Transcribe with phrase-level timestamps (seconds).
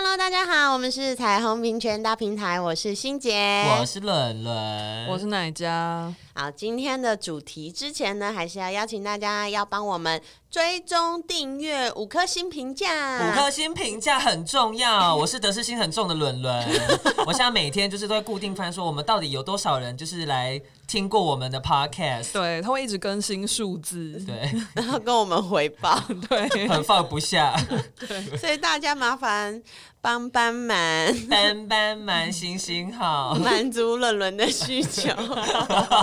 [0.00, 6.14] Hello，大家好，我们是彩虹平权大平台，我是欣洁，我是伦伦，我是奶家。
[6.34, 15.16] 好，今天的主题之前呢，还是要邀请大家要帮我们追踪订阅五颗星评价，五颗星评价很重要。
[15.16, 16.64] 我是得失心很重的伦伦，
[17.26, 27.54] 我现在每天就是都会固定翻说，我们到底有多少人就是来听过我们的 podcast，对，他会一直更新数字，对， 然后跟我们回报，对，很放不下，
[28.08, 29.62] 对，所以大家麻烦
[30.00, 30.76] 帮帮忙，
[31.28, 35.10] 帮帮忙，行行好，满足伦伦的需求。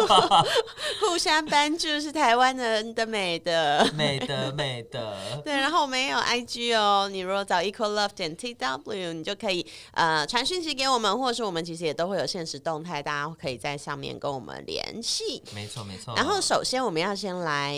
[1.00, 5.16] 互相帮助是台湾人的美德，美德美德。
[5.44, 15.42] 对，然后我们也有 IG 哦，你如果找 Equal Love 点 TW，你就可以呃传讯息给我们，或者是我们其实也都会有现实动态，大家可以在上面跟我们联系。
[15.54, 16.14] 没错没错。
[16.16, 17.74] 然后首先我们要先来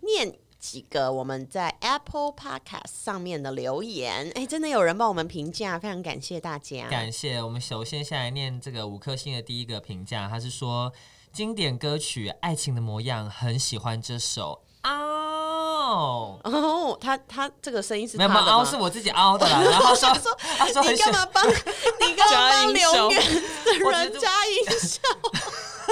[0.00, 6.88] 念几个我们在 Apple Podcast 上面的留言，哎，真的有人帮我们评价，非常感谢大家。
[6.88, 7.42] 感谢。
[7.42, 10.92] 我们首先先来念这个五颗星的第一个评价，他是说。
[11.32, 14.60] 经典歌曲《爱情的模样》，很喜欢这首。
[14.82, 19.62] 嗷哦，他他这个声音是没有是我自己嗷的啦。
[19.62, 20.10] 然后说，
[20.58, 23.22] 他说你干嘛帮你干嘛帮留言
[23.64, 25.00] 的人加音效？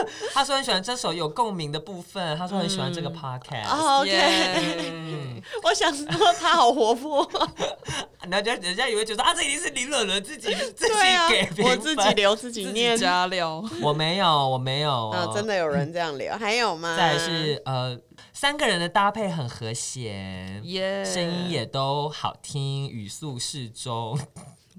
[0.35, 3.69] 他说很喜欢这首有共鸣的部分，他说很喜欢这个 podcast。
[3.69, 5.43] 嗯、OK，、yeah.
[5.65, 6.07] 我想说
[6.39, 7.29] 他好活泼，
[8.29, 10.93] 人家人家以为觉得啊，这一定是林伦伦自己自己
[11.29, 12.93] 给、啊，我自己留自己念。
[12.93, 16.97] 自己加料，我没有我没有、哦，真的有人这样留，还有吗？
[16.97, 17.99] 再是呃，
[18.33, 24.19] 三个人的搭配很和谐，耶，声音也都好听，语速适中。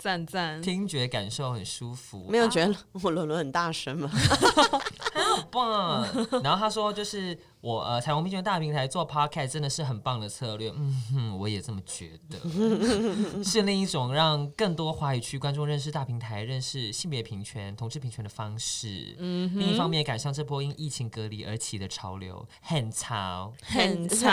[0.01, 2.25] 赞赞，听觉感受很舒服。
[2.27, 4.09] 没有觉得我伦伦很大声吗？
[5.13, 6.03] 好棒！
[6.43, 10.71] 然后他说，就是我呃，彩虹平权大平台做 podcast 真的是很棒的策略。
[10.75, 12.39] 嗯哼，我也这么觉得，
[13.43, 19.15] 是另一种让更多华语区观众认识大平台、认识性别平权、同志平权的方式。
[19.19, 24.27] 嗯，另一方面，赶上这波因疫情隔离而起的潮流，很潮，很潮。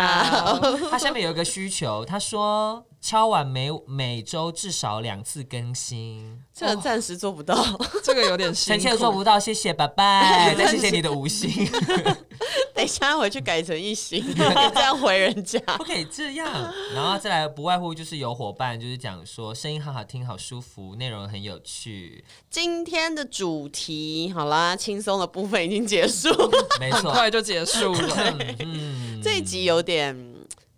[0.91, 2.85] 他下面有一个需求，他说。
[3.01, 11.49] 敲碗每每周至少两次更新，这个暂时做不到，哦、这个有点辛苦，臣妾做不到，谢谢，拜拜， 再谢谢你的五星。
[12.75, 14.25] 等一下回去改成一星，
[14.75, 16.73] 这样回人家，不可以这样。
[16.95, 22.25] 然后再来，不外乎就是有伙伴就是讲说声音好好听，好舒服，内容很有趣。
[22.51, 26.29] 今天的主题好啦，轻松的部分已经结束，
[26.79, 28.37] 没错，很快就结束了。
[28.59, 30.28] 嗯，这一集有点。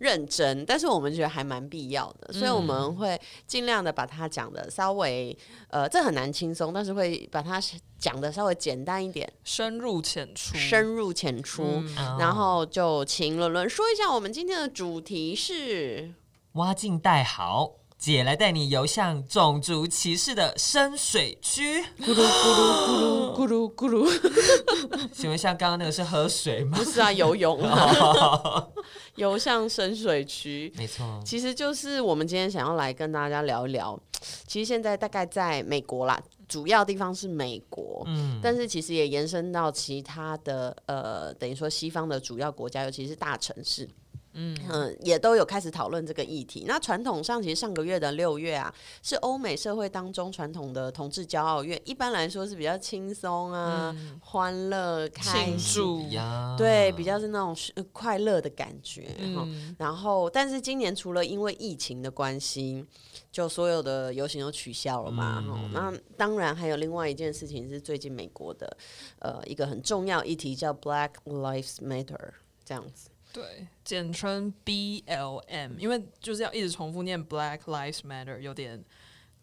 [0.01, 5.37] 认真，但是我们觉得还蛮必要的，所以我们会尽量的把它讲的稍微，
[5.69, 7.61] 呃，这很难轻松，但是会把它
[7.99, 16.11] 讲的稍微简单一点，深入浅出，深入浅出，嗯，然后就请伦伦说一下，我们今天的主题是
[16.53, 17.80] 挖镜带好。
[18.01, 25.09] 姐来带你游向种族歧视的深水区，咕噜咕噜咕噜咕噜咕噜。
[25.13, 26.79] 请问像刚刚那个是喝水吗？
[26.79, 28.67] 不是啊，游泳啊，
[29.17, 30.73] 游向深水区。
[30.75, 34.01] 没错，其实就是我们今天想要来跟大家聊一聊。
[34.47, 43.87] 其实现在大概在美国啦，主要地方是美国，嗯，但是其实也延伸到其他的呃，等于说西方的主要国家，尤其是大城市。
[44.33, 46.65] 嗯嗯，也都有开始讨论这个议题。
[46.67, 57.55] 那传统上，其实上个月的六月啊，是欧美社会当中传统的同志骄傲月，一般来说是比较轻松啊、嗯、欢乐、庆祝呀，对，比较是那种
[57.91, 59.15] 快乐的感觉。
[59.19, 62.85] 嗯、然后，但是今年除了因为疫情的关系，
[63.31, 65.43] 就所有的游行都取消了嘛。
[65.45, 68.77] 嗯、那当然还有另外一件事情是最近美国的
[69.19, 72.31] 呃一个很重要议题叫 Black Lives Matter
[72.65, 73.09] 这样子。
[73.33, 78.83] 对，简称 BLM，因为就是要一直重复念 Black Lives Matter，有点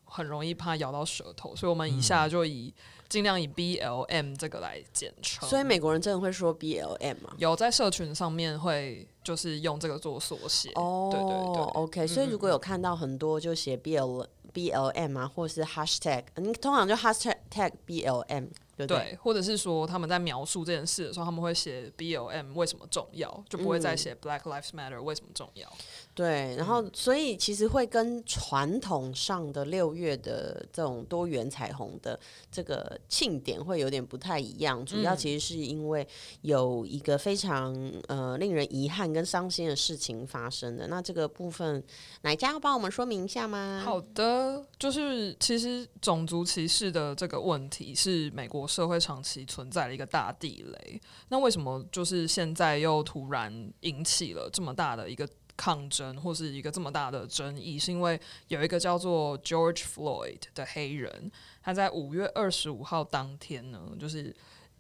[0.05, 2.73] 很容易怕咬到舌头，所以我们以下就以
[3.09, 5.49] 尽量以 BLM 这个来简称。
[5.49, 7.33] 所以美国人真的会说 BLM 吗？
[7.39, 10.71] 有在社群上面会就是用这个做缩写。
[10.75, 12.07] 哦，对对对，OK。
[12.07, 18.49] 所以如果有看到很多就写 BL BLM 啊，或是 Hashtag，你通常就 Hashtag BLM。
[18.79, 19.11] 对不对？
[19.11, 25.71] 对，或者是说他们在描述这件事的时候，他们会写 BLM 为什么重要，就不会再写 Black Lives Matter 为什么重要。
[26.15, 32.19] 对，然后所以其实会跟传统上的六月的这种多元彩虹的
[32.51, 36.07] 这个庆典会有点不太一样，主要其实是因为
[36.43, 37.75] 有一个非常
[38.09, 40.87] 呃令人遗憾跟伤心的事情发生的。
[40.89, 41.83] 那这个部分，
[42.23, 43.83] 哪家要帮我们说明一下吗？
[43.85, 51.01] 好的，就是其实种族歧视的这个问题是美国社会长期存在的一个大地雷。
[51.31, 61.33] 那为什么就是现在又突然引起了这么大的一个抗争或是一个这么大的争议，是因为有一个叫做 George Floyd 的黑人，
[61.63, 64.33] 他在五月二十五号当天呢，就是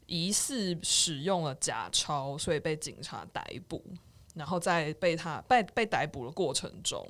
[0.06, 3.82] 疑似使用了假钞，所以被警察逮捕。
[4.34, 7.05] 然后在被他被被逮捕的过程中，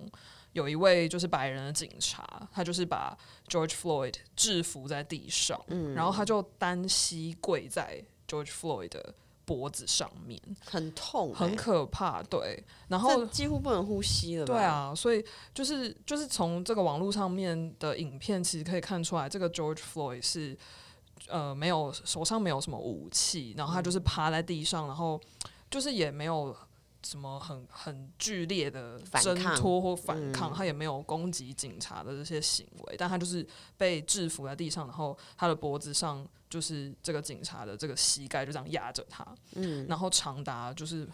[0.59, 3.17] 有一位就是白人的警察，他就是把
[3.47, 9.15] George Floyd 制服在地上，嗯，然后他就单膝跪在 George Floyd 的
[9.45, 12.63] 脖子上面很痛、欸，很可怕，对。
[12.89, 14.93] 然后几乎不能呼吸了，对啊。
[14.93, 15.25] 所以
[15.55, 20.59] 就是就是从这个网络上面的影片，其实可以看出来，这个 George Floyd 是
[21.29, 25.21] 呃没有手上没有什么武器，然后他就是趴在地上，然后
[25.71, 26.55] 就是也没有。
[27.09, 33.47] 什么很很剧烈的挣脱或反抗，反抗嗯、他也没有攻击警察的这些行为，但他就是
[33.79, 41.09] 被制服在地上，然后他的脖子上就是这个警察的这个膝盖就这样压着他，嗯，然后长达就是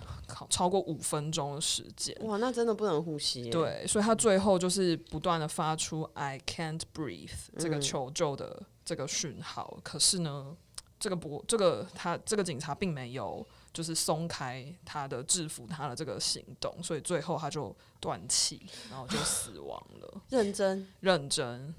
[0.51, 3.49] 超过五分钟的时间，哇，那真的不能呼吸。
[3.49, 10.57] 对，所以他最后就是不断的发出 “I can't breathe” 这个求救的这个讯号，嗯、可是呢，
[10.99, 13.47] 这个不这个他这个警察并没有。
[13.75, 20.23] 就是松开他的制服，他的这个行动，所以最后他就断气，然后就死亡了。
[20.31, 21.75] 认真，认真。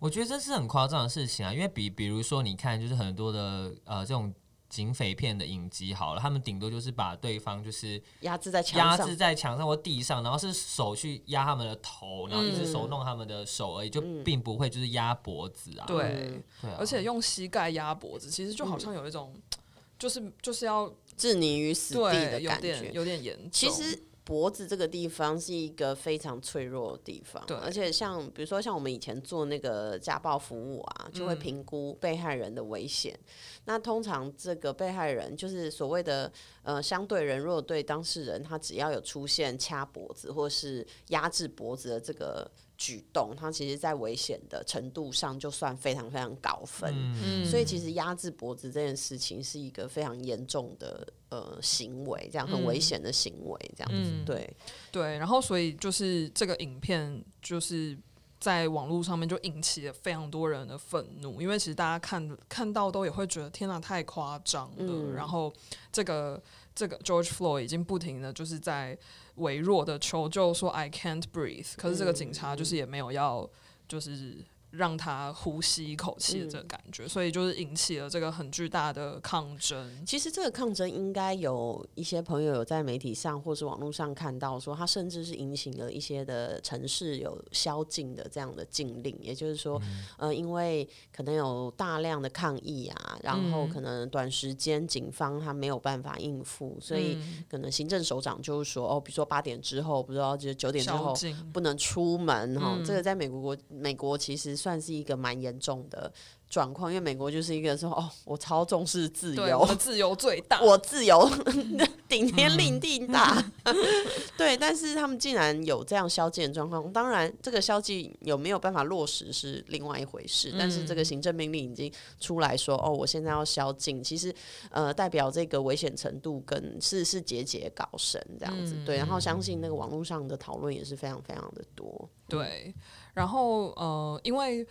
[0.00, 4.32] 我觉得这是很夸张的事情啊，因为比比如说，你看，就是很多的呃这种
[4.68, 15.84] 警匪片的影集，好了，他们顶多就是把对方就是压制在压制在墙上或地上，然后是手去压他们的头，然后一只手弄他们的手而已，嗯、就并不会就是压脖子啊。
[15.84, 20.90] 对，对啊、而且用膝盖压脖子，其实就好像有一种，嗯、就是就是要。
[21.20, 23.50] 置你于死地的感觉，有点严重。
[23.52, 27.56] 其实脖子这个地方是一个非常脆弱的地方，对。
[27.58, 33.12] 而且像比如说像我们以前做那个家暴服务啊，就会评估被害人的危险。
[33.12, 33.26] 嗯、
[33.66, 36.32] 那通常这个被害人就是所谓的
[36.62, 42.50] 呃相对人弱，对当事人，他只要有出现掐脖子或是压制脖子的这个。
[42.80, 46.90] 举动，它其实在危险的程度上就算非常非常高分，
[47.22, 54.56] 嗯、所以其实压制脖子这件事情是一个非常严重的呃行为，这样很危险的行为，这样子，嗯、对
[54.90, 55.18] 对。
[55.18, 57.94] 然后，所以就是这个影片就是
[58.38, 64.76] 在网络上面就引起了非常多人的愤怒，因为其实大家看看到都也会觉得天哪，太夸张了。
[64.78, 65.52] 嗯、然后
[65.92, 66.42] 这个
[66.80, 68.98] 这个 George Floyd 已经不停的就是在。
[69.36, 73.48] 微弱的求救说 I can't breathe，可是这个警察就是也没有要，
[73.88, 74.44] 就是。
[74.70, 80.06] 让他呼吸一口气的这个感觉，嗯、所以就是引起了这个很巨大的抗争。
[80.06, 89.76] 其实这个抗争应该有一些朋友有在媒体上或是网络上看到，说他甚至是引起了一些的城市有宵禁的这样的禁令，也就是说，
[90.18, 97.18] 嗯、呃，因为可能有大量的抗议啊，然后可能短时间警方他没有办法应付，所以
[97.50, 101.12] 可能行政首长就是说，哦，比如说八点之后，不知道就九点之后
[101.52, 102.76] 不能出门哈。
[102.78, 104.59] 嗯、这个在美国国美国其实。
[104.60, 106.12] 算是一个蛮严重的
[106.48, 111.28] 状况，因为美国就是一个说哦，我超重视自由，我自由最大， 我自由
[112.08, 113.76] 顶天立地大，嗯、
[114.36, 114.56] 对。
[114.56, 120.50] 但是他们竟然有这样宵禁的状况，当然这个宵禁有没有办法落实是另外一回事。
[120.50, 124.34] 嗯、但是这个行政命令已经出来说哦，我现在要宵禁，其实
[124.70, 128.96] 呃代表这个危险程度跟是是节节高升这样子，嗯、对。
[128.96, 132.74] 然后相信那个网络上的讨论也是非常非常的多，对。
[133.14, 134.66] 然后，呃，因为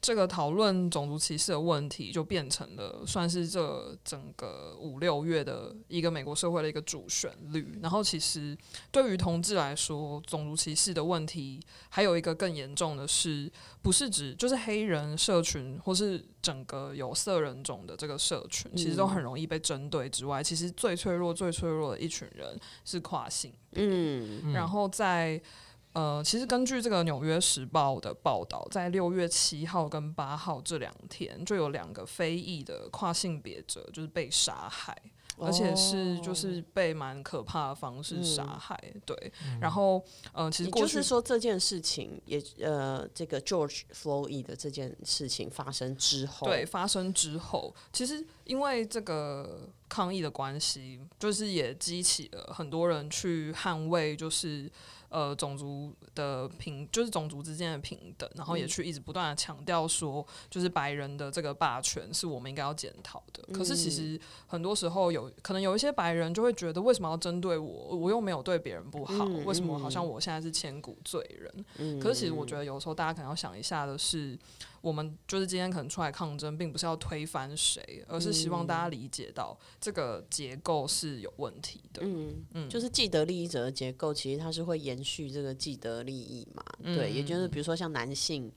[0.00, 7.78] 这个讨论种族歧视的问题，就变成了算是这整个五六月的一个美国社会的一个主旋律。
[7.80, 8.54] 然后，其实
[8.92, 13.50] 对于同志来说，种族歧视的问题还有一个更严重的是，
[13.80, 23.82] 不是指就是黑人社群或是整个有色人种的这个社群，其实都很容易被针对之外，其实最脆弱、最脆弱的一群人是跨性别。
[23.82, 25.40] 嗯，然后在。
[25.94, 34.94] 呃，其实根据这个《纽约时报》的报道，在六月七号跟八号这两天，就有两个非裔的跨性别者就是被杀害。
[35.36, 38.80] 而且是就是被蛮可怕的方式杀害。
[38.94, 40.00] 嗯、对，嗯、然后
[40.32, 54.70] 呃，其实过去就是说这件事情也呃，这个 George Floyd 的这件事情发生之后，对，发生之后，其实因为这个抗议的关系，就是也激起了很多人去捍卫，就是。
[55.14, 63.44] 呃，种族的平就是种族之间的平等，然后也去一直不断的强调说，就是白人的这个霸权是我们应该要检讨的。
[63.46, 67.96] 嗯、可是其实很多时候有可能有一些白人就会觉得，为什么要针对我？
[67.96, 71.64] 我又没有对别人不好，嗯、为什么好像我现在是千古罪人？
[71.78, 74.36] 嗯、可是其实我觉得有时候大家可能要想一下的是。
[74.84, 82.02] 我们就是今天可能出来抗争，并不是要推翻谁，而是希望大家理解到这个结构是有问题的。
[82.04, 86.62] 嗯嗯，嗯就是既得利益者的结构，其实它是会延续这个既得利益嘛。
[86.82, 88.52] 嗯、对，也就是比如说像男性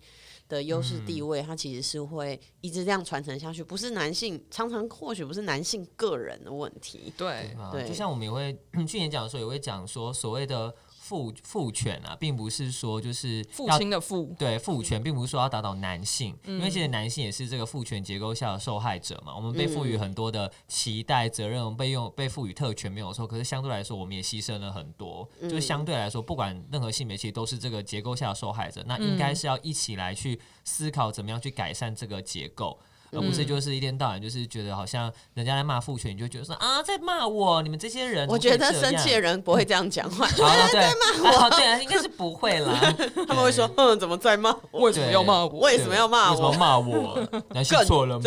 [0.50, 7.14] 的优势地位，嗯、它其实是会一直这样传承下去，不是男性常常或许不是男性个人的问题。
[7.16, 8.54] 对对，对就像我们也会
[8.86, 10.76] 去年讲的时候，也会讲说所谓的。
[11.08, 19.34] 父父权啊，并不是说就是父亲的父，对父权，并不是说要打倒男性，嗯、因为其实男性也是这个父权结构下的受害者嘛。
[19.34, 25.26] 我们被赋予很多的期待、责任，我们被用被赋予特权没有错，可是相对来说，我们也牺牲了很多。
[25.40, 28.84] 嗯、就是相对来说，不管任何性别，其实都是这个结构下的受害者。
[28.86, 32.78] 那应该是要一起来去思考，怎么样去改善这个结构。
[33.12, 38.28] 而不是就是一天到晚就是觉得好像人家在骂父权，你就觉得说啊，在骂我，你们这些人。
[38.28, 40.26] 我觉得生气的人不会这样讲话。
[40.28, 40.34] 好，
[40.72, 42.96] 对，在骂我，对啊，应该是不会啦。
[43.28, 44.82] 他们会说，嗯，怎么在骂我？
[44.82, 45.60] 为什么要骂我？
[45.60, 46.36] 为什么要骂我？
[46.36, 47.28] 为什么骂我？
[47.54, 48.24] 男性错了吗？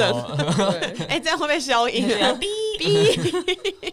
[1.09, 2.09] 哎，这样会不会消音？
[2.09, 2.39] 哔
[2.79, 3.93] 哔。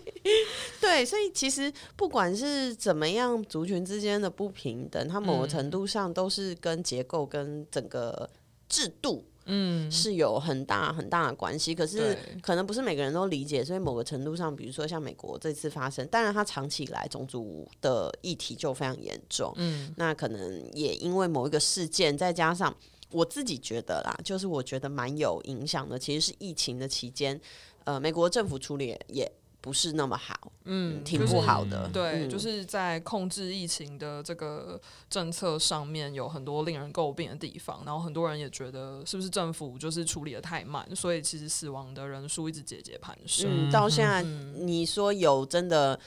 [0.79, 8.29] 对，所以其实不管是怎么样，族群之间的不平等，它某个程度上都是跟结构跟整个
[8.70, 9.25] 制度。
[9.48, 22.75] 嗯，是有很大很大的关系，可是可能不是每个人都理解，所以某个程度上，比如说像美国这次发生，当然它长期以来种族的议题就非常严重，嗯，那可能也因为某一个事件，再加上
[23.12, 27.39] 我自己觉得啦，就是我觉得蛮有影响的，其实是疫情的期间，
[27.86, 29.32] 呃，美国政府处理也。
[29.60, 31.82] 不是那么好，嗯，挺不好的。
[31.82, 43.70] 就是、对，嗯、就是在控制疫情的这个政策上面有很多令人诟病的地方，然后很多人也觉得是不是政府就是处理的太慢，所以其实死亡的人数一直节节攀升。
[43.70, 46.00] 嗯，到现在你说有真的。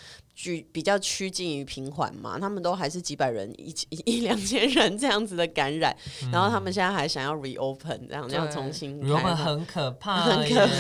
[0.73, 10.73] 比较趋近于平缓嘛，他们都还是几百人一一一两千人 这样子的感染，嗯、然后他们现在还想要 reopen 这样，对要重新 reopen 很可怕，很可怕，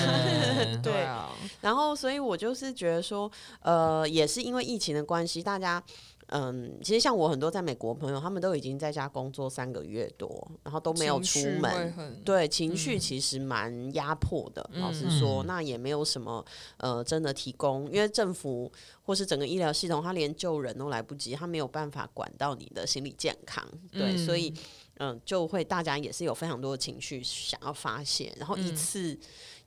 [0.82, 1.30] 对，对啊。
[1.60, 3.30] 然后，所以我就是觉得说，
[3.62, 5.82] 呃，也是因为疫情的关系，大家。
[6.32, 14.68] 嗯，其实像我很多在美国朋友，他们都已经在家工作三个月多，然后都没有出门，对，情绪其实蛮压迫的。
[14.72, 16.44] 嗯、老实说，那也没有什么
[16.76, 18.70] 呃，真的提供，因为政府
[19.02, 24.54] 或是整个医疗系统，他连救人都来不及，他没有办法管到你的心理健康，对，嗯、所以
[24.98, 29.18] 嗯，就会大家也是有非常多的情绪想要发泄，然后一次。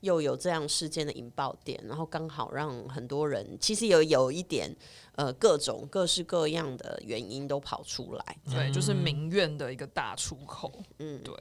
[0.03, 4.69] 又有这样事件的引爆点，然后刚好让很多人其实有有一点
[5.15, 11.33] 呃各种各式各样的原因都跑出来，对，就是民怨的一个大出口，嗯，对，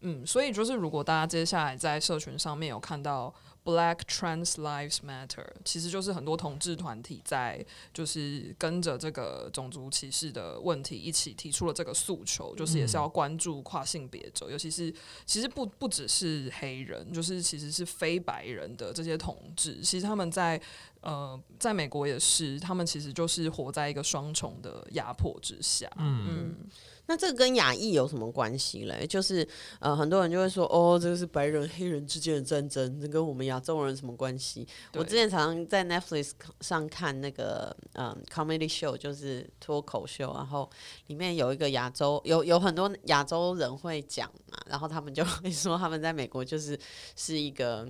[0.00, 3.32] 嗯，所以就是如果大家接下来在社群上面有看到。
[3.64, 14.94] Black Trans Lives Matter，其实就是很多同志团体在就是跟着这个种族歧视的问题一起提出了这个诉求，就是也是要关注跨性别者，嗯、尤其是
[15.24, 20.60] 其实不不只是黑人，就是其实是非白人的这些同志，其实他们在
[21.00, 26.28] 呃在美国也是，他们其实就是活在一个双重的压迫之下，嗯。
[26.28, 26.70] 嗯
[27.06, 29.06] 那这个跟亚裔有什么关系嘞？
[29.06, 29.46] 就是
[29.78, 34.66] 呃，很多人就会说，哦，这个是白人黑人之间的战争，这跟我们亚洲人什么关系？
[34.94, 36.30] 我之前常常在 Netflix
[36.60, 40.70] 上看那个嗯 comedy show，就是脱口秀，然后
[41.08, 46.78] 里面有一个亚洲，有有很多亚洲人会讲嘛，然后他们就会说他们在美国就是
[47.16, 47.86] 是一个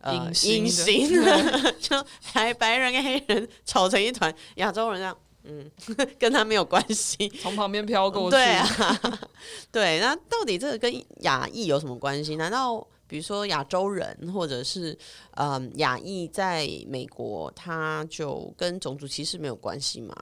[0.00, 2.02] 呃隐形的， 就
[2.32, 5.14] 白白人跟黑人吵成一团，亚洲人这样。
[5.44, 5.70] 嗯，
[6.18, 8.36] 跟他没有关系，从旁边飘过去。
[8.36, 9.20] 对啊，
[9.70, 12.36] 对，那到底这个跟亚裔有什么关系？
[12.36, 14.98] 难道比如说亚洲人，或者是
[15.32, 20.14] 嗯亚裔在美国，他就跟种族歧视没有关系吗？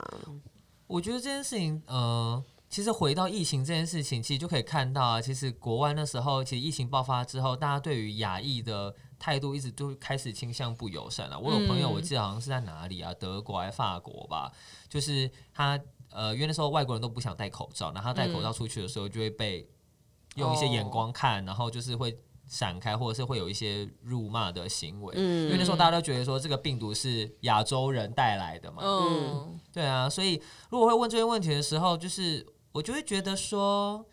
[0.88, 8.95] 我觉得这件事情，呃，其实回到疫情这件事情，其实就可以看到啊，其实国外那时候，其实疫情爆发之后，大家对于亚裔的。
[9.23, 11.38] 态度一直都开始倾向不友善了。
[11.38, 14.50] 我有朋友，我记得好像是在哪里啊，德国还是法国吧？
[14.88, 15.79] 就是他
[16.11, 19.64] 呃，因为那时候外国人都不想戴口罩，然后他戴口罩出去的时候就会被
[20.35, 25.14] 用一些眼光看，然后就是会闪开，或者是会有一些辱骂的行为。
[25.17, 28.83] 嗯，因为那时候大家都觉得说这个病毒是亚洲人带来的嘛。
[28.85, 34.05] 嗯，对啊，所以如果会问这些问题的时候，就是我就会觉得说，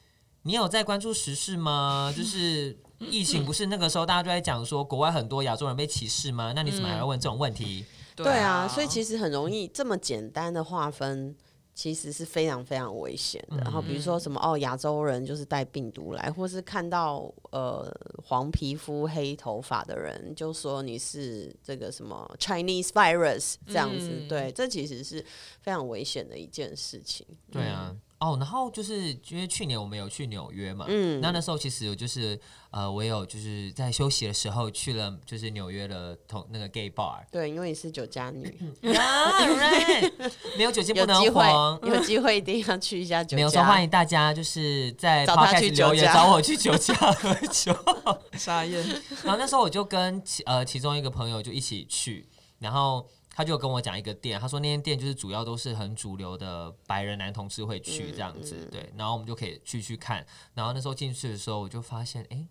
[0.44, 2.14] 你有在关注时事吗？
[2.16, 6.54] 就是疫情不是那个时候大家都在讲说国外很多亚洲人被歧视吗？
[6.56, 7.86] 那你怎么还要问这种问题？
[8.16, 11.36] 对对啊，所以其实很容易这么简单的划分。
[11.76, 13.56] 其实是非常非常危险的。
[13.60, 17.90] 然后比如说什么哦，亚洲人就是带病毒来，或是看到呃
[18.22, 24.10] 黄皮肤黑头发的人，就说你是这个什么 Chinese virus 这样子。
[24.12, 25.26] 嗯、对，这其实是
[25.62, 27.26] 非常危险的一件事情。
[27.50, 27.96] 对啊。
[28.20, 32.38] 哦，然后就是因为去年我们有去纽约嘛，嗯，那那时候其实有就是
[32.70, 37.24] 呃，我有就是在休息的时候去了，就是纽约的同那个 gay bar。
[37.32, 38.54] 对，因为你是酒家女，
[40.58, 43.36] 没有酒精不能黄，有机会一定要去一下酒家。
[43.38, 47.74] 没有说欢迎大家就是在 podcast 留言找我去酒家喝酒，
[48.38, 48.86] 傻眼。
[49.24, 52.28] 然后那时候我就跟其呃其中一个朋友就一起去，
[52.60, 53.08] 然后。
[53.40, 60.26] 他就跟我讲一个店，他说那间店就是主要都是很主流的白人男同志会去这样子，嗯嗯、对，然后我们就可以去去看。
[60.54, 62.46] 然后那时候进去的时候，我就发现，哎，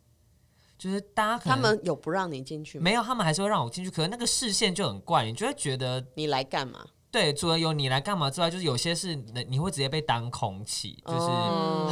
[0.78, 2.84] 就是大家可能他们有不让你进去吗？
[2.84, 3.90] 没有，他们还是会让我进去。
[3.90, 6.82] 可是那个视线就很怪，你就会觉得你来干嘛？
[7.10, 11.26] 对，除了有你来干嘛之外，就是有些是你会直接被当空气，就是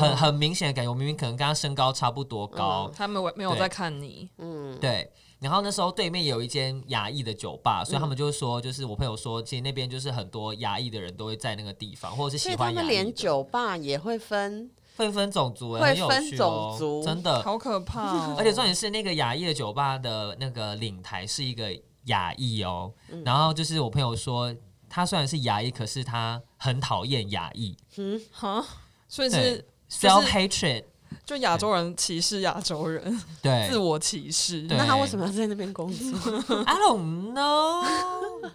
[0.01, 0.89] 很、嗯、很明显的感觉。
[0.91, 5.13] 我明明可能跟他身高差不多高，嗯、他们没有在看你，嗯，对。
[5.39, 18.35] 然后那时候对面有一间亚裔的酒吧，所以他们就说，就是我朋友说，其实那边就是很多亚裔的人都会在那个地方，或者是喜欢他们连酒吧也会分，会分种族，会分种族，真的好可怕。
[18.37, 21.71] 而且重点是那个亚裔的酒吧的那个领台是一个
[22.05, 22.91] 亚裔哦。
[23.25, 24.55] 然后就是我朋友说，
[24.89, 27.77] 他虽然是亚裔，可是他很讨厌亚裔。
[27.99, 28.65] 嗯，哈，
[29.07, 30.85] 所以是 self hatred。
[31.25, 34.63] 就亚洲人歧视亚洲人， 对，自我歧视。
[34.69, 36.33] 那他为什么要在那边工作？
[36.65, 37.85] I don't know。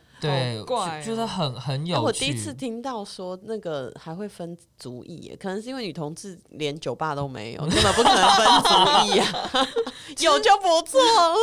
[0.22, 2.03] 对，怪，觉得很很有趣。
[2.03, 9.67] 我第一次听到说那个还会分族裔，可能是因为女同志连酒吧都没有，根本不可能分族裔啊。
[10.20, 11.36] 有就不错了。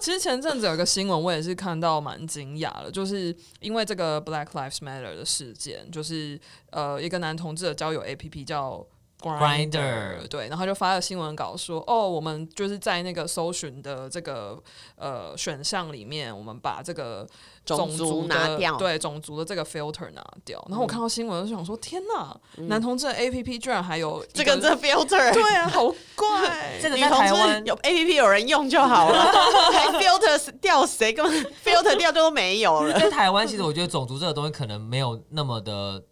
[0.00, 8.86] 其实前阵子有个新闻，我也是看到蛮惊讶的，就是因为这个 Black Lives Matter 的事件，就是呃一个男同志的交友 APP 叫。
[9.20, 14.62] Grinder 对，然后就发了新闻稿说，哦，我们就是在那个搜寻的这个
[14.96, 17.26] 呃选项里面，我们把这个
[17.64, 20.62] 种族，种族拿掉，对种族的这个 filter 拿掉。
[20.68, 26.76] 然后我看到新闻就想说，天哪，嗯、男同志的 APP 居然还有这个这 filter，对啊，好怪。
[26.82, 29.32] 这个在台湾有 APP 有人用就好了，
[29.72, 31.14] 还 filter 掉谁？
[31.14, 32.98] 根本 filter 掉都没有了。
[33.00, 36.02] 在台湾，其实我觉得种族这个东西可能没有那么的。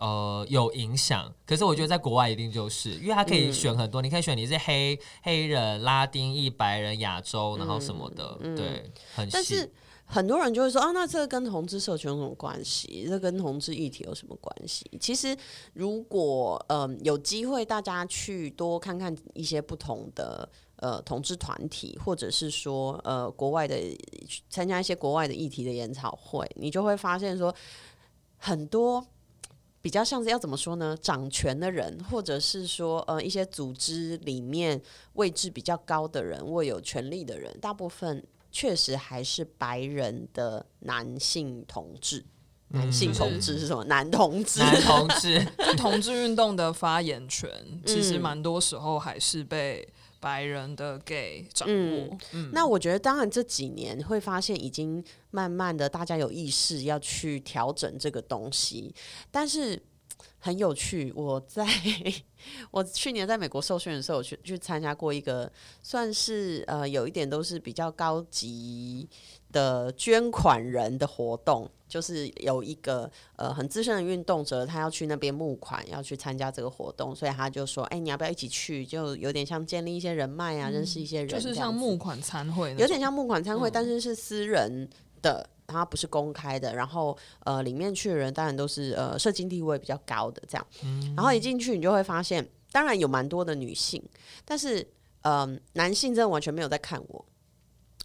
[0.00, 9.28] 呃，有影响，可是我觉得在国外一定就是，因为它可以选很多，嗯、你可以选你是黑黑人、拉丁裔、白人、亚洲，然后什么的，嗯、对，很。
[9.30, 9.70] 但是
[10.06, 13.04] 很多人就会说啊，那这个跟同志社群有什么关系？
[13.10, 14.90] 这跟同志议题有什么关系？
[14.98, 15.36] 其实，
[15.74, 23.76] 如果嗯、呃、有机会，大家去多看看一些不同的呃同志团体，或者是说呃国外的
[24.48, 27.54] 参加一些国外的议题的研讨会，你就会发现说
[28.38, 29.06] 很多。
[29.82, 30.96] 比较像是要怎么说呢？
[31.00, 34.80] 掌权的人，或者是说呃一些组织里面
[35.14, 42.24] 位置比较高的人，握有权力的人，大部分确实还是白人的男性同志。
[42.72, 43.82] 嗯、男性同志是什么？
[43.84, 47.50] 男同志，男同志， 同志运动的发言权，
[47.86, 49.88] 其实蛮多时候还是被。
[50.20, 58.94] 白人的 gay 掌握，嗯嗯、那我觉得当然这几年会发现已经慢慢的大家有意识要去调整这个东西，
[59.30, 59.82] 但是
[60.38, 61.10] 很有趣。
[61.16, 61.66] 我在
[62.70, 65.50] 我去年在美国受训的时候，我去去参加过一个
[65.82, 69.08] 算是呃有一点都是比较高级
[69.52, 71.70] 的捐款人的活动。
[71.90, 78.86] 就是有一个呃很资深的运动者，他要去那边募款，要去参加这个活动，所以他就说：“哎、欸，你要不要一起去？
[78.86, 84.88] 就有点像建立一些人脉啊，嗯、认识一些人，就是像募款参会，有点像募款参会，嗯、但是是私人
[85.20, 86.72] 的，它不是公开的。
[86.72, 90.64] 然后呃，里面去的人当然都是呃社经地位比较高的这样。
[90.84, 94.00] 嗯、然后一进去，你就会发现，当然有蛮多的女性，
[94.44, 94.80] 但是
[95.22, 97.24] 嗯、呃，男性真的完全没有在看我。”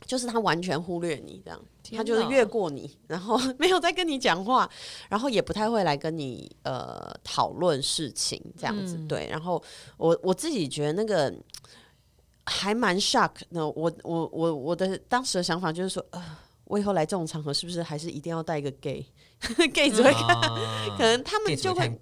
[0.05, 1.59] 就是他完全忽略你这样，
[1.97, 4.69] 他就是越过你，然后 没有再跟你讲话，
[5.09, 8.95] 然后也不太会来跟你呃讨论事情这样子。
[8.97, 9.61] 嗯、对，然后
[9.97, 11.33] 我我自己觉得那个
[12.45, 13.31] 还蛮 shock。
[13.49, 16.23] 那我我我我的当时的想法就是说，呃，
[16.65, 20.41] 我以后来这种场合是不是还是一定要带一个 gay？gay 只会看，
[20.97, 21.99] 可能他们就会，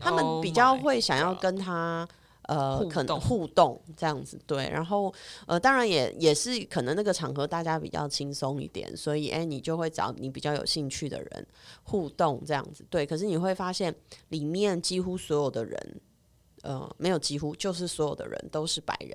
[0.00, 2.06] 他们比较会想要跟他。
[2.46, 5.12] 呃，可能互动这样子，对，然后
[5.46, 11.46] 呃，当然也也是可能那个场合大家比较轻松一点，所以哎，你就会找你比较有兴趣的人
[11.82, 13.04] 互动这样子，对。
[13.04, 13.94] 可是你会发现
[14.28, 16.00] 里面几乎所有的人，
[16.62, 19.14] 呃，没有几乎，就是所有的人都是白人，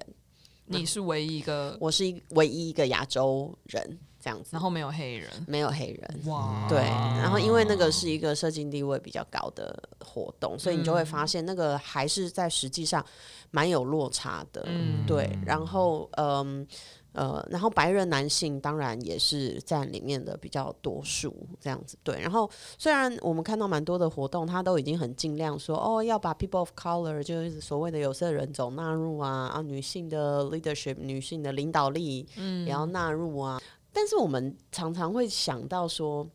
[0.66, 3.98] 你是唯一一个，嗯、我是一唯一一个亚洲人。
[4.22, 13.04] 这样子，然后没有黑人，没有黑人，哇，对，然后因为那个是一个社经地位比较高的活动，所以你就会发现那个还是在实际上
[13.50, 16.66] 蛮有落差的，嗯，对，然后嗯
[17.14, 33.62] 呃，然后白人男性当然也是在里面的比较多数，这样子，对，然后虽然我们看到蛮多的活动，他都已经很尽量说哦，要把 people of color 就是所谓的有色人种纳入啊，啊，女性的 leadership，女性的领导力，嗯，也要纳入啊。
[33.94, 36.28] 但是我们常常会想到说，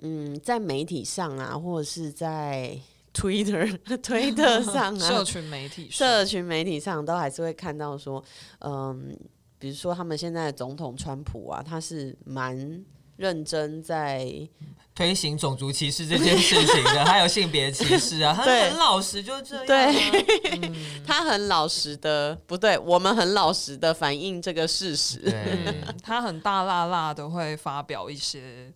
[0.00, 2.78] 嗯，在媒体上啊，或者是在
[3.12, 8.22] Twitter、 推特上啊， 社群媒体、社群媒体上，都还是会看到说，
[8.60, 9.16] 嗯，
[9.58, 12.84] 比如说他们现在的总统川普啊，他是蛮
[13.18, 14.48] 认真在。
[14.94, 19.64] 推行种族歧视这件事情的， 还有性别歧视啊，他很老实，就这样。
[19.64, 20.74] 对，嗯、
[21.06, 25.20] 他很老实的，不对，我们很老实的反映这个事实。
[25.20, 28.72] 对，他很大辣辣的会发表一些，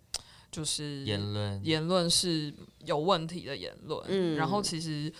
[0.49, 4.01] 就是言论，言论是有问题的言论。
[4.07, 5.13] 嗯，然后其实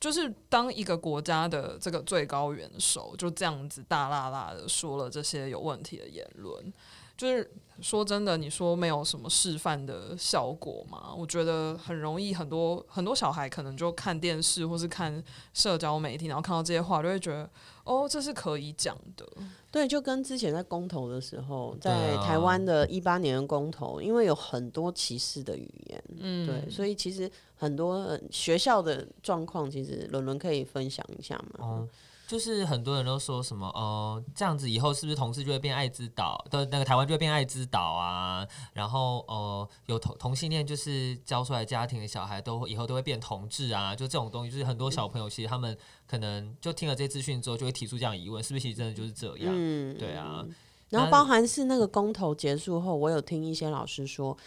[0.00, 6.72] 就是当一个国家的这个最高元首就这样子大辣辣的说了这些有问题的言论。
[7.16, 7.48] 就是
[7.82, 11.14] 说真的，你说没有什么示范的效果吗？
[11.16, 17.48] 我觉得很容易，很多很多小孩可能就看电视或是看社交媒体，然后看到这些话，就会觉得
[17.84, 19.26] 哦，这是可以讲的。
[19.70, 31.60] 对，就跟之前在公投的时候，在台湾的一八年的公投，因为有很多歧视的语言，嗯，对，所以其实很多学校的状况，其实伦伦可以分享一下吗？
[31.62, 31.88] 嗯
[32.30, 38.46] 就是很多人都说什么哦，这样子以后是不是同志就会变爱滋岛的那个台湾就会变爱滋岛啊？
[38.72, 43.96] 然后哦、呃，有同同性恋就是教出来家庭的小孩都以后都会变同志啊？
[43.96, 49.52] 就这种东西，就是很多小朋友其实他们可能就听了这些资讯之后，就会提出这样疑问：是不是其实真的就是这样？
[49.52, 50.46] 嗯，对啊。
[50.90, 54.38] 然后包含是那个公投结束后，我有听一些老师说，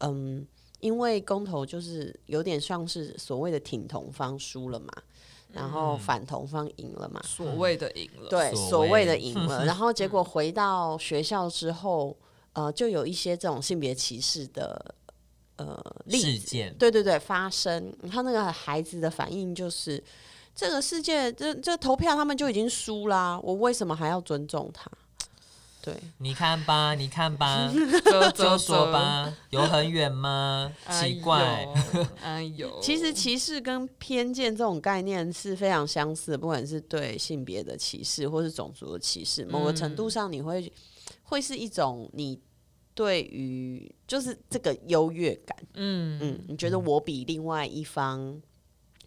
[0.00, 0.46] 嗯，
[0.80, 4.92] 因为公投就是有点像是所谓的挺同方输了嘛。
[5.52, 7.20] 然后反同方赢了嘛？
[7.24, 9.64] 所谓的赢了，对，所谓的赢了。
[9.66, 12.16] 然后结果回到学校之后，
[12.52, 14.94] 呃，就有一些这种性别歧视的
[15.56, 15.76] 呃
[16.08, 17.92] 事件，对对对，发生。
[18.02, 20.02] 然后那个孩子的反应就是，
[20.54, 24.90] 这个世界这这投票他们就已经输啦，我为什么还要尊重他？
[25.82, 27.70] 对，你看吧， 你看吧，
[28.34, 30.70] 就说吧，有很远吗？
[30.90, 31.66] 奇怪，
[32.22, 40.72] 哎呦， 其实歧视跟偏见这种概念是非常相似的，不管是对性别的歧视，或是种族的歧视，某个程度上你会
[41.22, 42.38] 会是一种你
[42.94, 46.18] 对于就是这个优越感，嗯。
[46.20, 48.40] 嗯，你觉得我比另外一方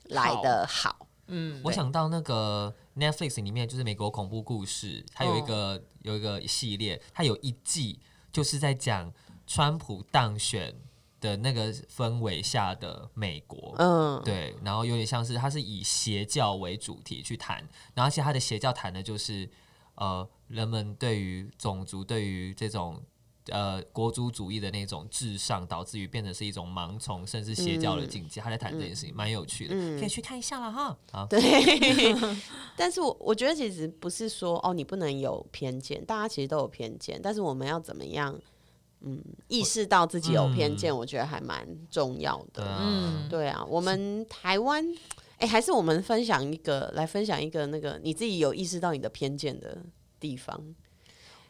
[0.05, 1.07] 来的好。
[1.27, 7.99] 嗯，我想到那个 Netflix 里面就是美国恐怖故事，它有一个、哦、有一个系列，它有一季
[8.31, 9.11] 就是在讲
[9.45, 10.73] 川普当选
[11.19, 17.57] 的那个氛围下的美国，嗯，对，然后有点像是它是以邪教为主题去谈，
[17.93, 19.49] 然后而且它的邪教谈的就是
[19.95, 23.01] 呃人们对于种族对于这种。
[23.47, 28.39] 呃，国族主义的那种至上，导致于变成是一种盲从，甚至邪教的境界。
[28.39, 30.97] 嗯、他在谈这件事情，蛮、嗯、有趣的，嗯、可以去看一下了哈。
[31.11, 31.41] 好，对。
[32.77, 37.19] 但是我我觉得其实不是说哦，你不能有偏见，大家其实都有偏见。
[37.21, 38.33] 但是我们要怎么样，
[39.01, 42.63] 嗯，意识到自己有偏见，我觉得还蛮重要的。
[42.79, 43.65] 嗯，对啊。
[43.67, 44.81] 我们台湾，
[45.33, 49.83] 哎、欸，还是我们分享一个，来分享一个那个你自己有意识到你的偏见的
[50.17, 50.73] 地方。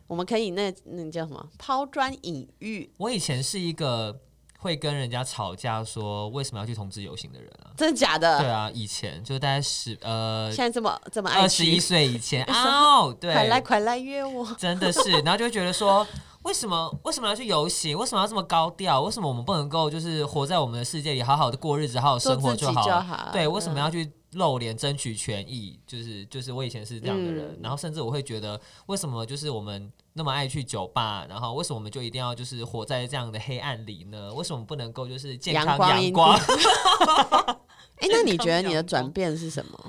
[0.08, 2.92] 我们可以那那叫什么抛砖引玉？
[2.98, 4.20] 我以前是一个
[4.60, 8.40] 会跟人家吵架说为什么要去同志游行的人啊，真的假的？
[8.40, 16.06] 对啊，以前就大概十呃，现在这么这么爱二十一岁以前 哦，对，快来快来约我，真的是，然后就会觉得说。
[16.44, 17.98] 为什么为什么要去游行？
[17.98, 19.02] 为什么要这么高调？
[19.02, 22.86] 为什么我们不能够就是活在我们的世界里，好好的过日子，好好生活就好？
[22.86, 25.80] 就好对，为什么要去露脸争取权益？
[25.88, 31.26] 就是就是我以前是这样的人，嗯、然后甚至我会觉得，为什么就是我们那么爱去酒吧？
[31.30, 34.34] 然后为什么我们就一定要就是活在这样的黑暗里呢？
[34.34, 36.38] 为什么不能够就是健康阳光？
[38.00, 39.80] 哎，那你觉得你的 转变是什么？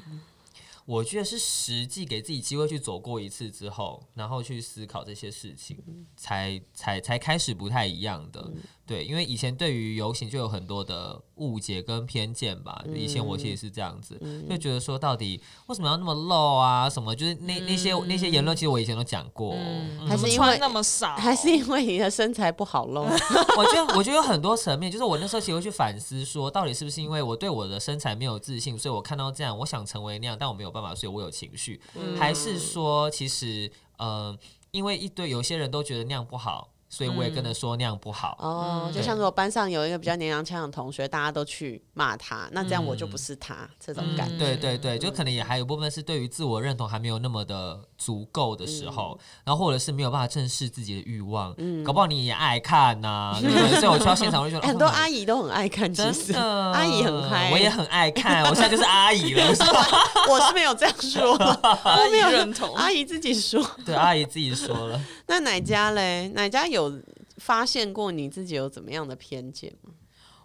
[0.86, 8.52] 我觉得是实际给自己机会去走过一次之后，然后去思考这些事情，嗯、才才才开始不太一样的。
[8.84, 12.82] 嗯对，因为以前对于游行就有很多的误解跟偏见吧。
[12.86, 16.88] 嗯、以前我其实是这样子，嗯、就觉得说到底为什么要那么露啊？
[16.88, 19.54] 什么就是那那些、嗯、那些言论，其实我以前都讲过。
[19.54, 23.04] 嗯、还是因为那么少，还是因为你的身材不好露？
[23.56, 34.36] 我觉得我觉得有很多层面，就是我那时候其实会去反思说，到底是不是因为我对我的身材没有自信，所以我看到这样，我想成为那样，但我没有办法，所以我有情绪，嗯、还是说其实呃，
[34.72, 36.68] 因为一堆有些人都觉得那样不好。
[36.88, 44.38] 所以我也跟他说那样不好、嗯、哦，就像如果班上有一个比较娘娘腔的同学，大家都去骂他，那这样我就不是他、嗯、这种感觉。
[44.38, 53.80] 对对对，就可能也还有部分是对于自我认同还没有那么的足够的时候，嗯、然后或者是没有办法正视自己的欲望，嗯，搞不好你也爱看呐、啊， 对不对？
[53.80, 56.40] 所以我去到现场我就觉得、欸、很多阿姨都很爱看，真的，
[56.72, 59.62] 阿姨很嗨，我也很爱看，我现在就是阿姨了，是
[60.28, 65.00] 我是没有这样说， 我没有认同，阿姨自己说，对，阿姨自己说了。
[65.26, 66.28] 那哪家嘞？
[66.34, 66.92] 哪家有？
[67.38, 69.90] 发现过你自己有怎么样的偏见吗？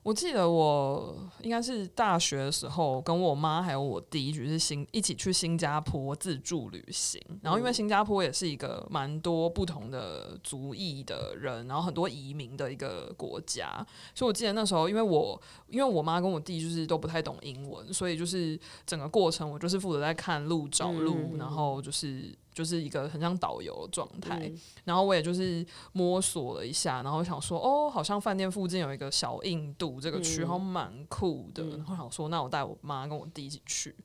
[0.10, 7.22] 我记得我应该是大学的时候，跟我妈还有我弟一起去新一起去新加坡自助旅行。
[7.44, 22.36] 然后因为新加坡也是一个蛮多不同的族裔的人，然后很多移民的一个国家，所以我记得那时候，因为我因为我妈跟我弟就是都不太懂英文，所以就是整个过程我就是负责在看路找路，嗯、然后就是。
[22.54, 31.64] 就是一个很像导游的状态，嗯、然后我也就是摸索了一下，然后想说，哦，好像饭店附近有一个小印度这个区，好像蛮酷的。
[31.64, 33.96] 嗯、然后想说，那我带我妈跟我弟一起去。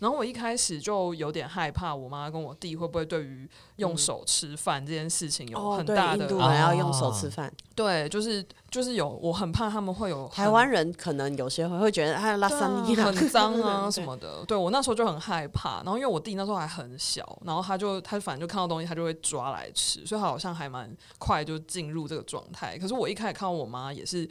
[0.00, 15.82] 然后我一开始就有点害怕，我妈跟我弟会不会对于用手吃饭这件事情有很大的，印度人要用手吃饭，对，就是就是有，我很怕他们会有台湾人可能有些会会觉得他拉萨尼很脏啊什么的， 对我那时候就很害怕。
[15.84, 22.78] 然后因为我弟那时候还很小，然后他就他反正就看到东西他就会抓来吃，所以他好像还蛮快就进入这个状态。
[22.78, 24.28] 可是我一开始看到我妈也是。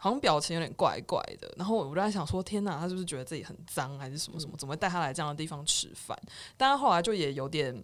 [0.00, 4.56] 好像表情有点怪怪的，然后我就在想说，天哪，他是不是觉得自己很脏，还是什么什么？
[4.56, 6.16] 怎么会带他来这样的地方吃饭？
[6.56, 7.74] 但他后来就也有点，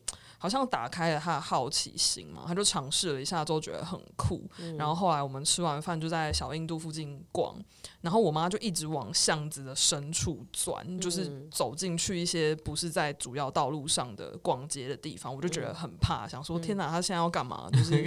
[0.44, 4.46] 好像打开了他的好奇心嘛，他就尝试了一下，之后觉得很酷。
[4.58, 7.56] 嗯、然后后来我们吃完饭就在小印度附近逛，
[8.02, 17.66] 然后我妈就一直往巷子的深处钻，嗯、就是走进去一些不是在主要道路上的逛街的地方，我就觉得很怕，想说天哪，他现在要干嘛？
[17.72, 18.02] 就是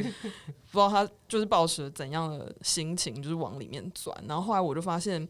[0.69, 4.15] 不知道他就是抱持怎样的心情，就是往里面钻。
[4.27, 5.27] 然后后来我就发现，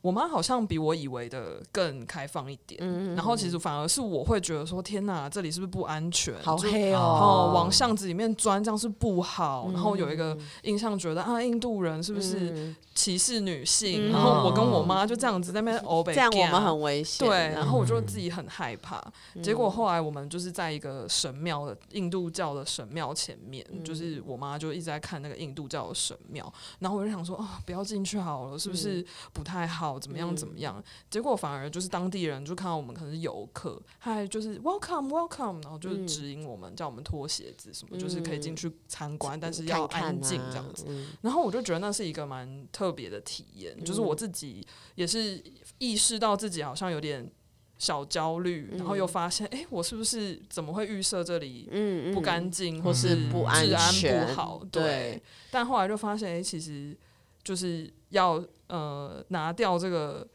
[0.00, 2.78] 我妈好像比我以为的更开放一点。
[2.82, 6.34] 嗯、然后其实反而是我会觉得说，天哪，这里是不是不安全？
[6.42, 6.98] 好黑哦！
[6.98, 9.64] 然后往巷子里面钻，这样是不好。
[9.68, 14.08] 嗯、然后有一个印象，觉得啊，印度人是不是歧视女性？
[14.08, 17.26] 嗯、然后我跟我妈就这样子在那边欧北，这样我们很危险。
[17.26, 19.02] 对，然后我就自己很害怕。
[19.34, 26.50] 嗯、结果后来我们就是在一个神庙的印度教的神庙前面，嗯、就是我妈就一直在看那个印度教的神庙。
[26.78, 29.87] 然后我就想说啊，不要进去好了，是不是不太好？
[29.96, 30.34] 怎么样？
[30.34, 30.82] 怎么样？
[31.08, 40.84] 结果反而就是当地人就看到我们可能是游客，他还就是 welcome welcome，然后就是指引我们，叫我们脱鞋子什么，嗯、就是可以进去参观，嗯、但是要安静这样子。
[40.86, 45.40] 看看啊、然后我就觉得那是一个蛮特别的体验，嗯、就是我自己也是
[45.78, 47.30] 意识到自己好像有点
[47.78, 51.68] 小焦虑，嗯、然后又发现，哎，我是不是怎么会预设这里
[52.12, 54.60] 不干净，或是不安全不好？
[54.72, 54.82] 对。
[54.82, 56.96] 对但后来就发现，哎，其实
[57.44, 58.44] 就是要。
[58.68, 60.26] 呃，拿掉这个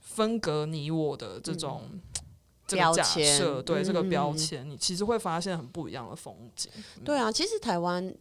[0.00, 2.00] 分隔你我的这种、嗯、
[2.66, 6.70] 这个假设，签对、嗯、这个标签，你其实会发现很不一样的风景。
[7.04, 8.14] 对啊，其实台湾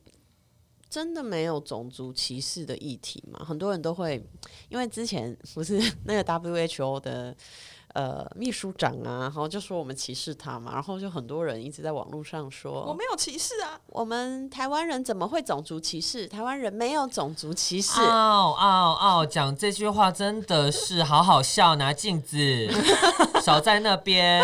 [0.90, 3.44] 真的没有种族歧视的议题嘛？
[3.44, 4.24] 很多人都会
[4.70, 7.36] 因为之前不是 那个 WHO 的。
[7.96, 16.28] 呃，秘书长啊，然后就说我们歧视他嘛，然后就很多人一直在网络上说我没有歧视啊，我们台湾人怎么会种族歧视？
[16.28, 18.02] 台湾人没有种族歧视。
[18.02, 22.68] 哦哦哦，讲这句话真的是好好笑，拿镜子
[23.42, 24.44] 少在那边。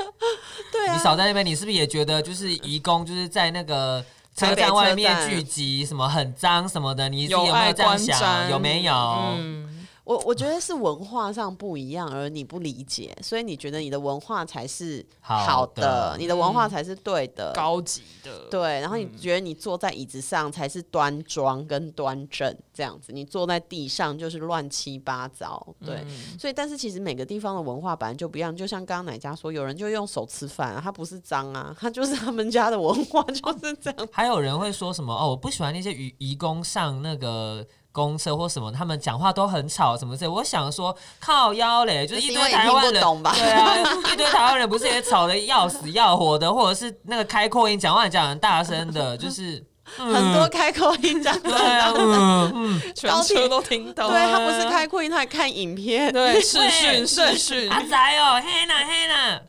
[0.70, 4.04] 对啊，你少在那边，你是不是也觉得就是移工就是在那个
[4.36, 7.08] 车站外面聚集，什么很脏什么的？
[7.08, 8.50] 你有没有这样想？
[8.50, 8.92] 有没有？
[9.38, 9.72] 嗯
[10.06, 18.46] 我我觉得是文化上不一样，而你不理解，所以你觉得你的文化才是好的，好的你的文化才是对的，高级的。
[18.48, 25.74] 对，然后你觉得你坐在椅子上才是端庄跟端正，这样子，你坐在地上就是乱七八糟。
[25.84, 34.06] 对，嗯、所以但是其实每个地方的文化本来就不一样，就像刚刚奶家说，有人就用手吃饭、啊，他不是脏啊，他就是他们家的文化就是这样。
[34.12, 37.66] 还有人会说什么哦，我不喜欢那些移移工上那个。
[37.96, 40.28] 公车或什么，他们讲话都很吵，什么之类。
[40.28, 43.74] 我想说靠腰嘞，就是一堆台湾人，对啊，
[44.12, 49.64] 一堆台湾人不是也吵得要死要活的，或者是那个开扩音讲话讲很大声的，就是。
[49.96, 51.50] 很多开扩音讲的，
[51.96, 54.08] 嗯，嗯， 全车都听到。
[54.10, 57.70] 对，他不是开扩音，他还看影片，对，视讯视讯。
[57.70, 59.40] 阿仔哦，嘿啦嘿呐，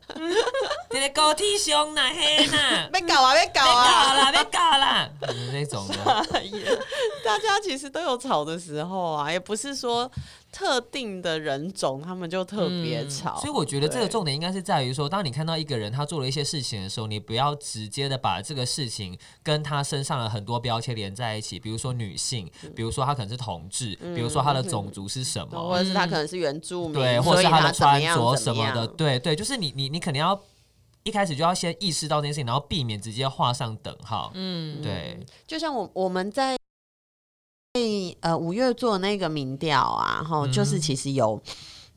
[0.90, 5.08] 这个高体胸呐嘿啦，别搞啊别搞啊，别搞啦别搞啦，
[5.52, 5.96] 那种的。
[7.24, 10.10] 大家其实都有吵的时候啊，也不是说。
[10.50, 30.40] 特定的人种，他们就特别吵，嗯，所以我觉得这个重点应该是在于说，当你看到一个人他做了一些事情的时候，你不要直接的把这个事情跟他身上的很多标签连在一起，比如说女性，比如说他可能是同志，比如说他的种族是什么，或者是他可能是原住民，对，或者是他的穿着什么的，对对，就是你你你肯定要
[31.02, 36.56] 一开始就要先意识到这件事情，然后避免直接画上等号，嗯，对，就像我我们在。
[38.20, 41.40] 呃，五月做那个民调啊，哈，就是其实有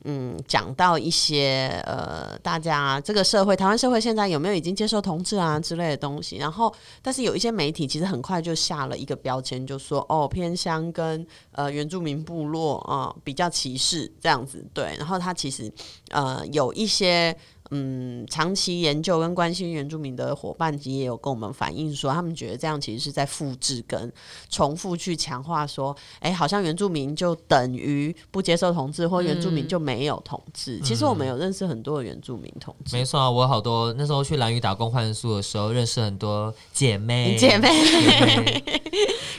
[0.04, 6.36] 嗯讲到一些呃，大家这个社会，台湾社会现在有没有已经接受同志啊之类的东西？
[6.36, 14.94] 然后，但是有一些媒体其实很快就下了一个标签，就说哦，偏乡跟呃原住民部落啊、呃、比较歧视这样子，对。
[14.98, 15.72] 然后他其实
[16.10, 17.36] 呃有一些。
[17.74, 24.12] 嗯，长期研究跟关心原住民的伙伴级也有跟我们反映说，他们觉得这样其实是在复制跟
[24.50, 30.76] 重复去强化说，哎、欸，好像原住民就等于不接受同志，或原住民就没有同志。
[30.76, 37.68] 嗯、其实我们有认识很多的原住民同志，没错啊，我好多那时候去兰屿打工换宿的时候，认识很多姐妹 姐妹。
[37.72, 38.64] 姐妹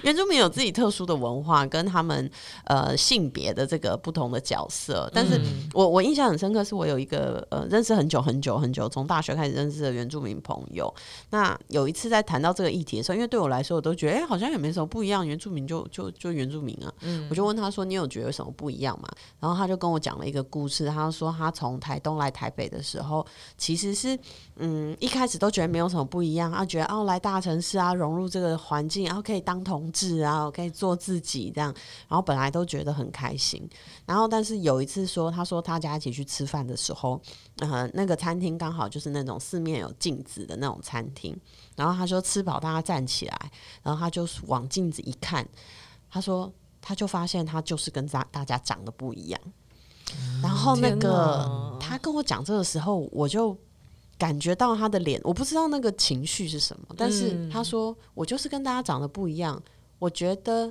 [0.03, 2.29] 原住民有自己特殊的文化跟他们
[2.63, 5.39] 呃性别的这个不同的角色，但是
[5.73, 8.23] 我我印象很深刻，是我有一个呃认识很久。
[8.23, 10.93] 很久很久，从大学开始认识的原住民朋友。
[11.29, 15.27] 那有一次在谈到这个议题的时候，因为对我来说，我都觉得哎、欸，好像也没什么不一样。
[15.27, 19.09] 原住民就就就原住民啊，嗯、我就问他说：“你有觉得有什么不一样吗？”
[19.41, 20.87] 然后他就跟我讲了一个故事。
[20.87, 23.25] 他说他从台东来台北的时候，
[23.57, 24.17] 其实是
[24.55, 31.71] 嗯一开始都觉得没有什么不一样啊，觉得哦来大城市啊，融入这个环境，然后可以当同志啊，可以做自己这样，
[32.09, 33.69] 然后本来都觉得很开心。
[34.07, 37.21] 然后但是有一次说，他说大家一起去吃饭的时候，
[37.59, 38.17] 呃那个。
[38.23, 41.37] 餐厅刚好就是那种四面有镜子的那种餐厅，
[41.75, 43.51] 然后他说吃饱，大家站起来，
[43.81, 45.45] 然后他就往镜子一看，
[46.09, 49.41] 他说他就发现他就是跟大大家长得不一样。
[50.41, 53.57] 然后那个他跟我讲这个时候，我就
[54.17, 59.61] 感觉到他的脸，我不知道那个情绪是什么，但是他说我就是跟大家长得不一样，
[60.03, 60.69] 我觉得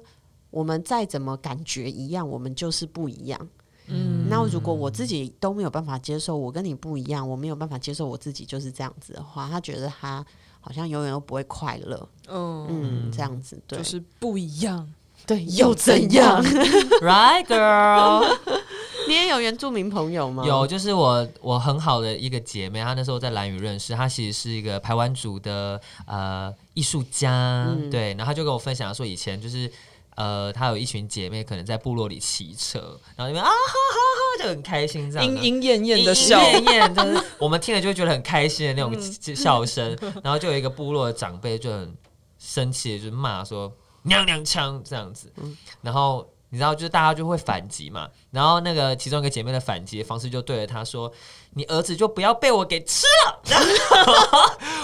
[0.51, 3.49] 我们再怎么感觉一样，我们就是不一样。
[3.87, 10.25] 嗯，那如果我自己都没有办法接受，我跟你不一样，我没有办法接受我自己就是这样子的话，他觉得他
[10.61, 12.09] 好像永远都不会快乐。
[12.29, 14.87] 嗯嗯，这样子对，就是不一样，
[15.27, 16.43] 对，又怎样？
[17.01, 18.39] Right, girl？
[19.09, 20.45] 你也有原住民朋友吗？
[20.47, 29.71] 有，就是我我很好的一个姐妹，她那时候在兰屿认识，她其实是一个排湾族的呃艺术家，嗯、对，然后她就跟我分享说，以前就是。
[30.15, 33.99] 呃，她有一群姐妹，可能在部落里骑车，然后因为啊哈哈
[34.37, 39.97] 哈，就很开心，这样莺莺燕燕的笑，莺莺燕就是 我们听了就会觉得很开心的那种笑声。
[40.23, 41.97] 然后就有一个部落的长辈就很
[42.39, 45.33] 生气，就骂说娘娘腔这样子。
[45.81, 48.07] 然后你知道，就是大家就会反击嘛。
[48.31, 51.11] 然后那个其中一个姐妹的反击的方式就对着她说
[51.57, 53.41] ：“你儿子就不要被我给吃了。”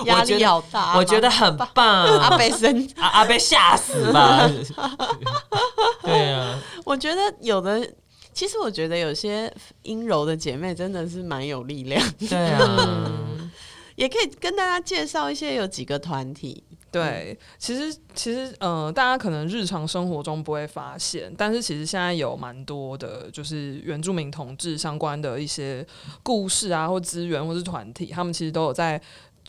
[0.06, 2.04] 压力好大，我觉得很棒。
[2.20, 4.48] 阿伯生阿阿伯吓死吧？
[6.02, 7.86] 对啊，我觉得有的，
[8.32, 9.52] 其实我觉得有些
[9.82, 12.02] 阴柔的姐妹真的是蛮有力量。
[12.18, 13.12] 对啊，
[13.96, 16.64] 也可以跟大家介绍一些有几个团体。
[16.90, 25.86] 对，其实其实呃，大家可能日常生活中不会发现，但是其实现在有蛮多的，就是原住民同志相关的一些
[26.22, 29.00] 故事啊，或资源，或是团体，他们其实都有在。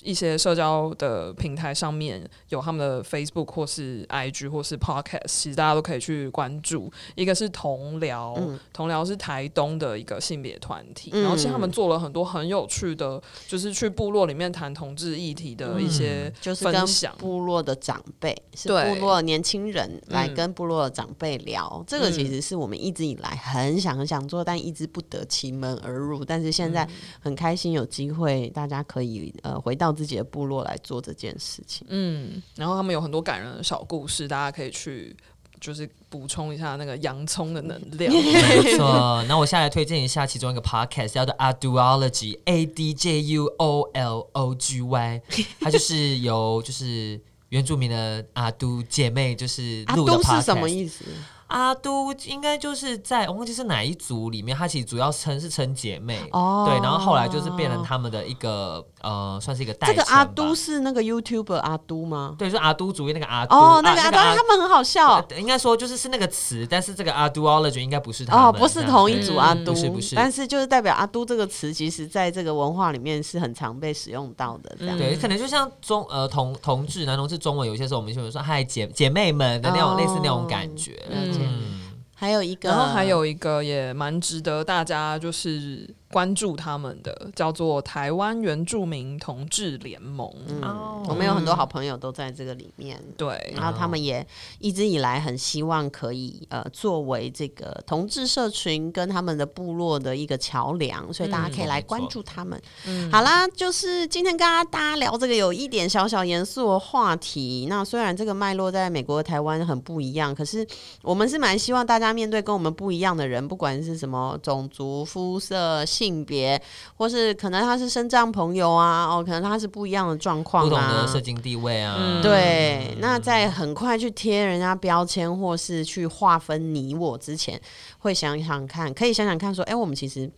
[0.01, 6.91] 一些社交的平台上面有他们的 Facebook 或是 IG 或是 Podcast，其实大家都可以去关注。
[7.15, 16.33] 一个是同僚，嗯、同僚是台东的一个性别团体，嗯、然后其实他们做了很多很有趣的，就是去部落里面谈同志议题的一些分享。
[16.33, 26.23] 嗯、就是跟部落的长辈，是部落年轻人来跟部落的长辈聊，嗯、这个其实是我们一直以来很想很想做，但一直不得其门而入。
[26.23, 26.87] 但是现在
[27.19, 29.88] 很开心有机会，大家可以呃回到。
[29.93, 35.15] 自己的部落来做这件事情，嗯，然后他们有很多感人的小故事，大家可以去
[35.59, 38.11] 就是补充一下那个洋葱的能量。
[38.13, 45.21] 没错，那我下来推荐一下其中一个 podcast，叫做 Adulology，A D J U O L O G Y，
[45.59, 51.03] 它就是由就是原住民的阿都姐妹就是录的 podcast，阿都是什么意思？
[51.49, 56.19] 阿都应该就是在我忘记是哪一组里面，他其实主要称是称姐妹。
[56.31, 59.95] 哦，对，然后后来就是变成他们的一个呃，算是一个代称。
[59.95, 62.35] 这个阿都是那个 YouTuber 阿都吗？
[62.37, 63.55] 对，就是阿都主义那个阿都。
[63.55, 74.97] 哦，那个阿都他们很好笑，应该说就是是那个词，但是这个阿都 ology 应该不是他们哦，不是同一组阿都，不是不是，但是就是代表阿都这个词，其实在这个文化里面是很常被使用到的，这样。
[74.97, 80.99] 对，可能就像中呃同同志男同志中文，有些时候我们就会说嗨姐姐妹们的那种类似那种感觉，
[81.45, 81.79] 嗯。
[82.15, 90.29] 还有一个，然后还有一个也蛮值得大家就是关注他们的，叫做台湾原住民同志联盟。
[90.47, 93.01] 嗯，哦、我们有很多好朋友都在这个里面。
[93.15, 94.25] 对，然后他们也
[94.59, 102.61] 一直以来很希望可以呃作为这个同志社群跟他们的部落的一个桥梁，所以大家可以来关注他们。
[102.85, 104.39] 嗯，好啦，就是今天跟
[104.69, 107.67] 大家聊这个有一点小小严肃的话题。
[107.69, 110.67] 那虽然这个脉络在美国和台湾很不一样，可是
[111.01, 112.09] 我们是蛮希望大家。
[112.09, 116.61] 面对跟我们不一样的人，不管是什么种族、肤色、性别，
[116.95, 122.95] 或是可能他是身障朋友啊，哦，可能他是不一样的状况啊，不同的社经地位啊，嗯、对。
[122.99, 127.59] 那在很快去贴人家标签，或是去划分你我之前，
[127.97, 130.31] 会想想看，可以想想看，说，哎，我们其实。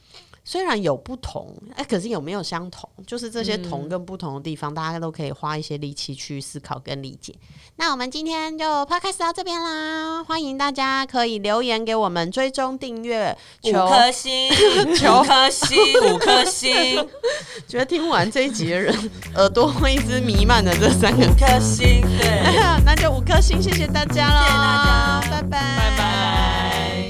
[0.44, 2.89] 虽然有不同，哎，可是有没有相同？
[3.06, 7.34] 就是这些同跟不同的地方，嗯、大家都可以花一些力气去思考跟理解。
[7.78, 13.36] 那我们今天就 podcast 到这边啦，欢迎大家可以留言给我们，追踪订阅，
[13.66, 14.50] 五颗星，
[14.96, 15.78] 求颗星，
[16.12, 17.08] 五颗星。
[17.68, 22.44] 觉得听完这一集的人耳朵会一直弥漫的这三个颗星，对，
[22.84, 27.01] 那就五颗星，谢谢大家了，谢谢大家，拜拜，拜拜。